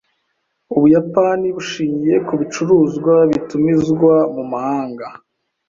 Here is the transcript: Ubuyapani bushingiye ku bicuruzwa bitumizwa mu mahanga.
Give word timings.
Ubuyapani 0.75 1.47
bushingiye 1.55 2.17
ku 2.27 2.33
bicuruzwa 2.41 3.15
bitumizwa 3.31 4.15
mu 4.35 4.43
mahanga. 4.51 5.05